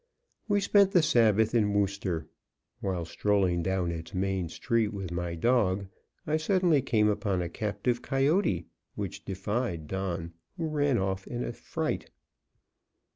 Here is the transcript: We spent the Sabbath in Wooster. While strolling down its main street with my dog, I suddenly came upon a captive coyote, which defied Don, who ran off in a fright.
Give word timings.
We 0.47 0.61
spent 0.61 0.93
the 0.93 1.03
Sabbath 1.03 1.53
in 1.53 1.75
Wooster. 1.75 2.25
While 2.79 3.05
strolling 3.05 3.61
down 3.61 3.91
its 3.91 4.15
main 4.15 4.49
street 4.49 4.87
with 4.87 5.11
my 5.11 5.35
dog, 5.35 5.85
I 6.25 6.37
suddenly 6.37 6.81
came 6.81 7.07
upon 7.07 7.39
a 7.43 7.49
captive 7.49 8.01
coyote, 8.01 8.65
which 8.95 9.23
defied 9.25 9.85
Don, 9.85 10.33
who 10.57 10.65
ran 10.69 10.97
off 10.97 11.27
in 11.27 11.43
a 11.43 11.53
fright. 11.53 12.09